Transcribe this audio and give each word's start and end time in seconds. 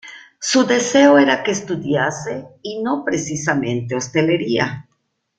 Su 0.39 0.65
deseo 0.65 1.19
era 1.19 1.43
que 1.43 1.51
estudiase, 1.51 2.47
y 2.63 2.81
no 2.81 3.05
precisamente 3.05 3.95
hostelería. 3.95 4.87